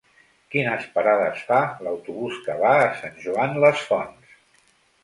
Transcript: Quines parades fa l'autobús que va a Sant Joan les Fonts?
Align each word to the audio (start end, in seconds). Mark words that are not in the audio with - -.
Quines 0.53 0.87
parades 0.95 1.43
fa 1.49 1.59
l'autobús 1.89 2.41
que 2.49 2.57
va 2.65 2.73
a 2.87 2.91
Sant 3.05 3.25
Joan 3.29 3.57
les 3.67 3.87
Fonts? 3.93 4.39